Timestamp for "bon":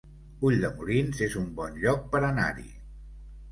1.61-1.79